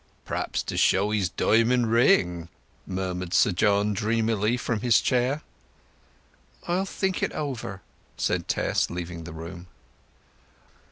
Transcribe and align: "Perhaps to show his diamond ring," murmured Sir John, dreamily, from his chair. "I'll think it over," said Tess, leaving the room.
"Perhaps 0.25 0.63
to 0.63 0.77
show 0.77 1.11
his 1.11 1.29
diamond 1.29 1.91
ring," 1.91 2.49
murmured 2.87 3.35
Sir 3.35 3.51
John, 3.51 3.93
dreamily, 3.93 4.57
from 4.57 4.79
his 4.79 4.99
chair. 4.99 5.43
"I'll 6.67 6.85
think 6.85 7.21
it 7.21 7.31
over," 7.33 7.83
said 8.17 8.47
Tess, 8.47 8.89
leaving 8.89 9.25
the 9.25 9.31
room. 9.31 9.67